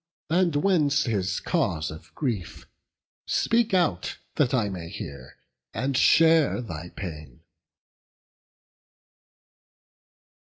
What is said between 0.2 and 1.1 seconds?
and whence